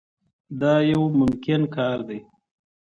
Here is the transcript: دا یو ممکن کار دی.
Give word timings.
دا 0.59 0.73
یو 0.91 1.01
ممکن 1.19 1.61
کار 1.75 1.97
دی. 2.07 2.19